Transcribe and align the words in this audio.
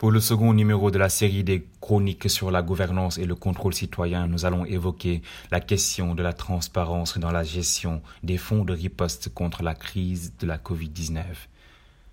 Pour 0.00 0.10
le 0.10 0.20
second 0.20 0.54
numéro 0.54 0.90
de 0.90 0.96
la 0.96 1.10
série 1.10 1.44
des 1.44 1.66
chroniques 1.82 2.30
sur 2.30 2.50
la 2.50 2.62
gouvernance 2.62 3.18
et 3.18 3.26
le 3.26 3.34
contrôle 3.34 3.74
citoyen, 3.74 4.26
nous 4.28 4.46
allons 4.46 4.64
évoquer 4.64 5.20
la 5.50 5.60
question 5.60 6.14
de 6.14 6.22
la 6.22 6.32
transparence 6.32 7.18
dans 7.18 7.30
la 7.30 7.44
gestion 7.44 8.00
des 8.22 8.38
fonds 8.38 8.64
de 8.64 8.72
riposte 8.72 9.28
contre 9.34 9.62
la 9.62 9.74
crise 9.74 10.32
de 10.38 10.46
la 10.46 10.56
COVID-19. 10.56 11.22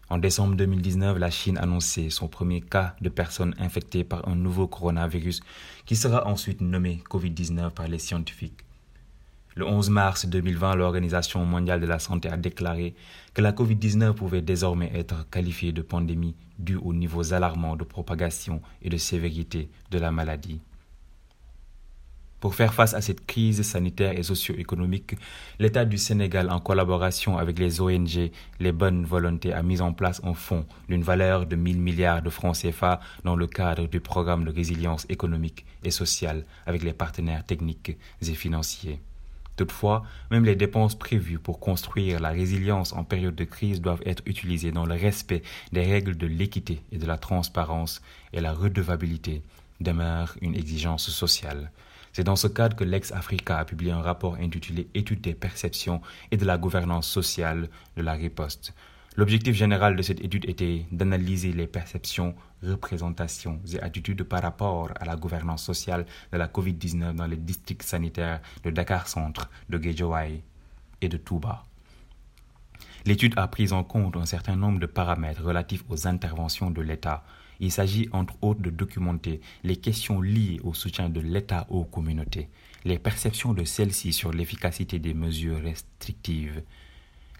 En 0.09 0.17
décembre 0.17 0.57
2019, 0.57 1.17
la 1.17 1.31
Chine 1.31 1.57
annonçait 1.57 2.09
son 2.09 2.27
premier 2.27 2.59
cas 2.59 2.93
de 2.99 3.07
personnes 3.07 3.55
infectées 3.57 4.03
par 4.03 4.27
un 4.27 4.35
nouveau 4.35 4.67
coronavirus 4.67 5.39
qui 5.85 5.95
sera 5.95 6.27
ensuite 6.27 6.59
nommé 6.59 7.01
COVID-19 7.09 7.69
par 7.69 7.87
les 7.87 7.99
scientifiques. 7.99 8.66
Le 9.57 9.65
11 9.65 9.89
mars 9.89 10.27
2020, 10.27 10.75
l'Organisation 10.75 11.43
mondiale 11.43 11.81
de 11.81 11.87
la 11.87 11.97
santé 11.97 12.29
a 12.29 12.37
déclaré 12.37 12.93
que 13.33 13.41
la 13.41 13.53
COVID-19 13.53 14.13
pouvait 14.13 14.43
désormais 14.43 14.91
être 14.93 15.27
qualifiée 15.31 15.71
de 15.71 15.81
pandémie 15.81 16.35
due 16.59 16.75
aux 16.75 16.93
niveaux 16.93 17.33
alarmants 17.33 17.75
de 17.75 17.83
propagation 17.83 18.61
et 18.83 18.89
de 18.89 18.97
sévérité 18.97 19.71
de 19.89 19.97
la 19.97 20.11
maladie. 20.11 20.61
Pour 22.39 22.53
faire 22.53 22.71
face 22.71 22.93
à 22.93 23.01
cette 23.01 23.25
crise 23.25 23.63
sanitaire 23.63 24.15
et 24.15 24.21
socio-économique, 24.21 25.15
l'État 25.57 25.85
du 25.85 25.97
Sénégal, 25.97 26.51
en 26.51 26.59
collaboration 26.59 27.39
avec 27.39 27.57
les 27.57 27.81
ONG, 27.81 28.29
les 28.59 28.71
bonnes 28.71 29.05
volontés, 29.05 29.53
a 29.53 29.63
mis 29.63 29.81
en 29.81 29.91
place 29.91 30.21
un 30.23 30.35
fonds 30.35 30.67
d'une 30.87 31.01
valeur 31.01 31.47
de 31.47 31.55
1000 31.55 31.79
milliards 31.79 32.21
de 32.21 32.29
francs 32.29 32.57
CFA 32.61 32.99
dans 33.23 33.35
le 33.35 33.47
cadre 33.47 33.87
du 33.87 34.01
programme 34.01 34.45
de 34.45 34.51
résilience 34.51 35.07
économique 35.09 35.65
et 35.83 35.89
sociale 35.89 36.45
avec 36.67 36.83
les 36.83 36.93
partenaires 36.93 37.43
techniques 37.43 37.97
et 38.21 38.33
financiers. 38.35 38.99
Toutefois, 39.57 40.03
même 40.29 40.45
les 40.45 40.55
dépenses 40.55 40.97
prévues 40.97 41.39
pour 41.39 41.59
construire 41.59 42.19
la 42.19 42.29
résilience 42.29 42.93
en 42.93 43.03
période 43.03 43.35
de 43.35 43.43
crise 43.43 43.81
doivent 43.81 44.03
être 44.05 44.21
utilisées 44.27 44.71
dans 44.71 44.85
le 44.85 44.93
respect 44.93 45.41
des 45.71 45.81
règles 45.81 46.15
de 46.15 46.27
l'équité 46.27 46.83
et 46.91 46.99
de 46.99 47.07
la 47.07 47.17
transparence 47.17 48.01
et 48.33 48.39
la 48.39 48.53
redevabilité 48.53 49.41
demeure 49.81 50.37
une 50.41 50.55
exigence 50.55 51.09
sociale. 51.09 51.71
C'est 52.13 52.23
dans 52.23 52.35
ce 52.35 52.47
cadre 52.47 52.75
que 52.75 52.83
l'ex-Africa 52.83 53.57
a 53.57 53.65
publié 53.65 53.91
un 53.91 54.01
rapport 54.01 54.35
intitulé 54.35 54.87
Étude 54.93 55.21
des 55.21 55.33
perceptions 55.33 56.01
et 56.31 56.37
de 56.37 56.45
la 56.45 56.59
gouvernance 56.59 57.07
sociale 57.07 57.67
de 57.95 58.03
la 58.03 58.13
riposte, 58.13 58.73
L'objectif 59.17 59.55
général 59.55 59.95
de 59.95 60.03
cette 60.03 60.23
étude 60.23 60.47
était 60.47 60.85
d'analyser 60.91 61.51
les 61.51 61.65
perceptions, 61.65 62.35
représentations 62.61 63.59
et 63.73 63.79
attitudes 63.79 64.21
par 64.21 64.43
rapport 64.43 64.91
à 64.99 65.05
la 65.05 65.15
gouvernance 65.15 65.63
sociale 65.63 66.05
de 66.31 66.37
la 66.37 66.47
COVID-19 66.47 67.15
dans 67.15 67.25
les 67.25 67.35
districts 67.35 67.81
sanitaires 67.81 68.41
de 68.63 68.69
Dakar 68.69 69.07
Centre, 69.07 69.49
de 69.69 69.79
Guédiawaye 69.79 70.43
et 71.01 71.09
de 71.09 71.17
Touba. 71.17 71.63
L'étude 73.05 73.33
a 73.37 73.47
pris 73.47 73.71
en 73.71 73.83
compte 73.83 74.15
un 74.17 74.27
certain 74.27 74.55
nombre 74.55 74.79
de 74.79 74.85
paramètres 74.85 75.43
relatifs 75.43 75.83
aux 75.89 76.07
interventions 76.07 76.69
de 76.69 76.81
l'État. 76.83 77.23
Il 77.59 77.71
s'agit 77.71 78.09
entre 78.11 78.35
autres 78.43 78.61
de 78.61 78.69
documenter 78.69 79.41
les 79.63 79.77
questions 79.77 80.21
liées 80.21 80.59
au 80.63 80.75
soutien 80.75 81.09
de 81.09 81.21
l'État 81.21 81.65
aux 81.71 81.85
communautés, 81.85 82.49
les 82.85 82.99
perceptions 82.99 83.55
de 83.55 83.63
celles-ci 83.63 84.13
sur 84.13 84.31
l'efficacité 84.31 84.99
des 84.99 85.15
mesures 85.15 85.59
restrictives, 85.59 86.61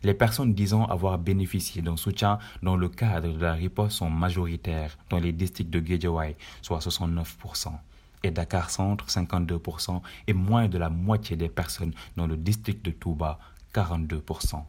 les 0.04 0.14
personnes 0.14 0.54
disant 0.54 0.86
avoir 0.86 1.18
bénéficié 1.18 1.82
d'un 1.82 1.98
soutien 1.98 2.40
dans 2.62 2.76
le 2.76 2.90
cadre 2.90 3.34
de 3.34 3.42
la 3.42 3.54
riposte 3.54 3.98
sont 3.98 4.10
majoritaires 4.10 4.98
dans 5.10 5.20
les 5.20 5.32
districts 5.32 5.70
de 5.70 5.80
Guédiawaye, 5.80 6.36
soit 6.62 6.80
69%, 6.80 7.72
et 8.24 8.32
Dakar 8.32 8.70
Centre, 8.70 9.08
52%, 9.08 10.02
et 10.28 10.34
moins 10.34 10.68
de 10.68 10.78
la 10.78 10.90
moitié 10.90 11.36
des 11.36 11.50
personnes 11.50 11.94
dans 12.16 12.28
le 12.28 12.38
district 12.38 12.86
de 12.86 12.92
Touba, 12.92 13.40
42%. 13.74 14.64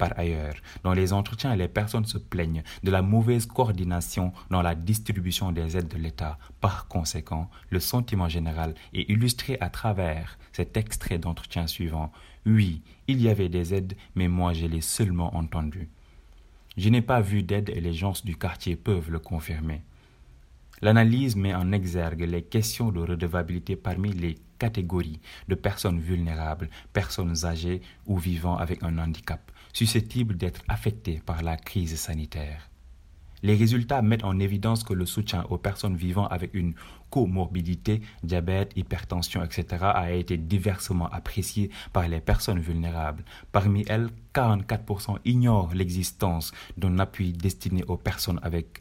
Par 0.00 0.18
ailleurs, 0.18 0.54
dans 0.82 0.94
les 0.94 1.12
entretiens, 1.12 1.54
les 1.54 1.68
personnes 1.68 2.06
se 2.06 2.16
plaignent 2.16 2.62
de 2.82 2.90
la 2.90 3.02
mauvaise 3.02 3.44
coordination 3.44 4.32
dans 4.48 4.62
la 4.62 4.74
distribution 4.74 5.52
des 5.52 5.76
aides 5.76 5.88
de 5.88 5.98
l'État. 5.98 6.38
Par 6.62 6.88
conséquent, 6.88 7.50
le 7.68 7.80
sentiment 7.80 8.26
général 8.26 8.74
est 8.94 9.10
illustré 9.10 9.58
à 9.60 9.68
travers 9.68 10.38
cet 10.52 10.78
extrait 10.78 11.18
d'entretien 11.18 11.66
suivant. 11.66 12.10
Oui, 12.46 12.80
il 13.08 13.20
y 13.20 13.28
avait 13.28 13.50
des 13.50 13.74
aides, 13.74 13.94
mais 14.14 14.28
moi 14.28 14.54
je 14.54 14.64
l'ai 14.64 14.80
seulement 14.80 15.36
entendu. 15.36 15.90
Je 16.78 16.88
n'ai 16.88 17.02
pas 17.02 17.20
vu 17.20 17.42
d'aide 17.42 17.68
et 17.68 17.82
les 17.82 17.92
gens 17.92 18.14
du 18.24 18.36
quartier 18.36 18.76
peuvent 18.76 19.10
le 19.10 19.18
confirmer. 19.18 19.82
L'analyse 20.82 21.36
met 21.36 21.54
en 21.54 21.72
exergue 21.72 22.22
les 22.22 22.42
questions 22.42 22.90
de 22.90 23.00
redevabilité 23.00 23.76
parmi 23.76 24.12
les 24.12 24.38
catégories 24.58 25.20
de 25.48 25.54
personnes 25.54 26.00
vulnérables, 26.00 26.70
personnes 26.92 27.44
âgées 27.44 27.82
ou 28.06 28.16
vivant 28.18 28.56
avec 28.56 28.82
un 28.82 28.98
handicap, 28.98 29.52
susceptibles 29.74 30.36
d'être 30.36 30.62
affectées 30.68 31.20
par 31.26 31.42
la 31.42 31.56
crise 31.56 31.96
sanitaire. 31.96 32.70
Les 33.42 33.56
résultats 33.56 34.02
mettent 34.02 34.24
en 34.24 34.38
évidence 34.38 34.84
que 34.84 34.92
le 34.92 35.06
soutien 35.06 35.44
aux 35.48 35.56
personnes 35.58 35.96
vivant 35.96 36.26
avec 36.26 36.52
une 36.54 36.74
comorbidité, 37.10 38.02
diabète, 38.22 38.72
hypertension, 38.76 39.42
etc., 39.42 39.82
a 39.82 40.12
été 40.12 40.36
diversement 40.36 41.08
apprécié 41.08 41.70
par 41.92 42.06
les 42.06 42.20
personnes 42.20 42.60
vulnérables. 42.60 43.24
Parmi 43.50 43.84
elles, 43.88 44.10
44% 44.34 45.18
ignorent 45.24 45.72
l'existence 45.74 46.52
d'un 46.76 46.98
appui 46.98 47.32
destiné 47.32 47.82
aux 47.84 47.96
personnes 47.96 48.40
avec 48.42 48.80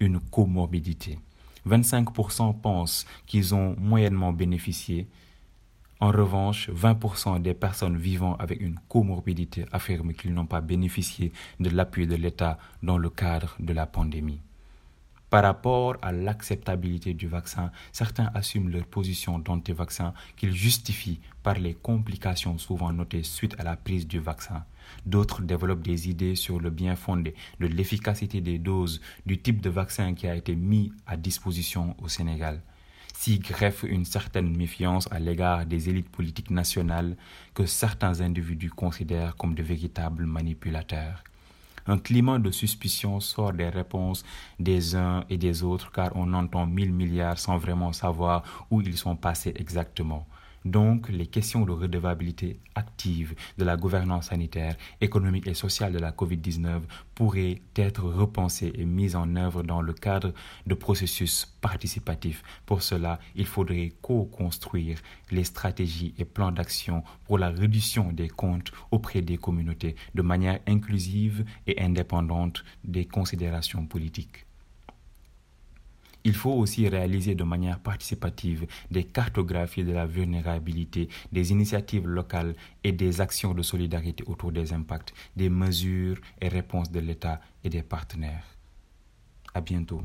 une 0.00 0.20
comorbidité. 0.20 1.18
25% 1.66 2.60
pensent 2.60 3.06
qu'ils 3.26 3.54
ont 3.54 3.74
moyennement 3.78 4.32
bénéficié 4.32 5.08
en 6.00 6.12
revanche, 6.12 6.70
20% 6.70 7.42
des 7.42 7.54
personnes 7.54 7.96
vivant 7.96 8.36
avec 8.36 8.60
une 8.60 8.78
comorbidité 8.88 9.66
affirment 9.72 10.14
qu'ils 10.14 10.32
n'ont 10.32 10.46
pas 10.46 10.60
bénéficié 10.60 11.32
de 11.58 11.70
l'appui 11.70 12.06
de 12.06 12.14
l'État 12.14 12.58
dans 12.84 12.98
le 12.98 13.10
cadre 13.10 13.56
de 13.58 13.72
la 13.72 13.86
pandémie. 13.86 14.40
Par 15.30 15.42
rapport 15.42 15.96
à 16.00 16.10
l'acceptabilité 16.10 17.12
du 17.12 17.28
vaccin, 17.28 17.70
certains 17.92 18.30
assument 18.34 18.70
leur 18.70 18.86
position 18.86 19.38
d'anti-vaccin 19.38 20.14
qu'ils 20.36 20.54
justifient 20.54 21.20
par 21.42 21.54
les 21.54 21.74
complications 21.74 22.56
souvent 22.56 22.92
notées 22.92 23.22
suite 23.22 23.54
à 23.58 23.64
la 23.64 23.76
prise 23.76 24.06
du 24.06 24.20
vaccin. 24.20 24.64
D'autres 25.04 25.42
développent 25.42 25.82
des 25.82 26.08
idées 26.08 26.34
sur 26.34 26.58
le 26.60 26.70
bien 26.70 26.96
fondé 26.96 27.34
de 27.60 27.66
l'efficacité 27.66 28.40
des 28.40 28.58
doses 28.58 29.02
du 29.26 29.38
type 29.38 29.60
de 29.60 29.68
vaccin 29.68 30.14
qui 30.14 30.26
a 30.26 30.34
été 30.34 30.56
mis 30.56 30.92
à 31.06 31.18
disposition 31.18 31.94
au 32.02 32.08
Sénégal 32.08 32.62
s'y 33.18 33.40
greffe 33.40 33.82
une 33.82 34.04
certaine 34.04 34.56
méfiance 34.56 35.08
à 35.10 35.18
l'égard 35.18 35.66
des 35.66 35.88
élites 35.88 36.08
politiques 36.08 36.50
nationales 36.52 37.16
que 37.52 37.66
certains 37.66 38.20
individus 38.20 38.70
considèrent 38.70 39.34
comme 39.34 39.56
de 39.56 39.62
véritables 39.64 40.24
manipulateurs. 40.24 41.24
Un 41.88 41.98
climat 41.98 42.38
de 42.38 42.50
suspicion 42.50 43.18
sort 43.18 43.54
des 43.54 43.70
réponses 43.70 44.22
des 44.58 44.94
uns 44.94 45.24
et 45.30 45.38
des 45.38 45.62
autres 45.62 45.90
car 45.90 46.10
on 46.14 46.34
entend 46.34 46.66
mille 46.66 46.92
milliards 46.92 47.38
sans 47.38 47.56
vraiment 47.56 47.92
savoir 47.94 48.66
où 48.70 48.82
ils 48.82 48.98
sont 48.98 49.16
passés 49.16 49.54
exactement. 49.56 50.26
Donc, 50.64 51.08
les 51.08 51.26
questions 51.26 51.64
de 51.64 51.72
redevabilité 51.72 52.60
active 52.74 53.34
de 53.56 53.64
la 53.64 53.76
gouvernance 53.76 54.28
sanitaire, 54.28 54.76
économique 55.00 55.46
et 55.46 55.54
sociale 55.54 55.92
de 55.92 55.98
la 55.98 56.12
COVID-19 56.12 56.80
pourraient 57.14 57.62
être 57.76 58.04
repensées 58.04 58.72
et 58.74 58.84
mises 58.84 59.16
en 59.16 59.36
œuvre 59.36 59.62
dans 59.62 59.82
le 59.82 59.92
cadre 59.92 60.32
de 60.66 60.74
processus 60.74 61.46
participatifs. 61.60 62.42
Pour 62.66 62.82
cela, 62.82 63.18
il 63.34 63.46
faudrait 63.46 63.92
co-construire 64.02 64.98
les 65.30 65.44
stratégies 65.44 66.14
et 66.18 66.24
plans 66.24 66.52
d'action 66.52 67.02
pour 67.24 67.38
la 67.38 67.50
réduction 67.50 68.12
des 68.12 68.28
comptes 68.28 68.72
auprès 68.90 69.22
des 69.22 69.38
communautés 69.38 69.96
de 70.14 70.22
manière 70.22 70.60
inclusive 70.66 71.44
et 71.66 71.80
indépendante 71.80 72.64
des 72.84 73.06
considérations 73.06 73.86
politiques. 73.86 74.47
Il 76.28 76.34
faut 76.34 76.52
aussi 76.52 76.86
réaliser 76.86 77.34
de 77.34 77.42
manière 77.42 77.78
participative 77.78 78.66
des 78.90 79.04
cartographies 79.04 79.82
de 79.82 79.92
la 79.92 80.04
vulnérabilité, 80.04 81.08
des 81.32 81.52
initiatives 81.52 82.06
locales 82.06 82.54
et 82.84 82.92
des 82.92 83.22
actions 83.22 83.54
de 83.54 83.62
solidarité 83.62 84.24
autour 84.26 84.52
des 84.52 84.74
impacts, 84.74 85.14
des 85.36 85.48
mesures 85.48 86.20
et 86.42 86.48
réponses 86.48 86.92
de 86.92 87.00
l'État 87.00 87.40
et 87.64 87.70
des 87.70 87.82
partenaires. 87.82 88.44
À 89.54 89.62
bientôt. 89.62 90.02